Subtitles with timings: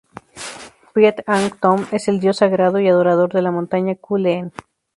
[0.93, 4.51] Preah Ang Thom es el dios sagrado y adorador de la montaña Ku Len.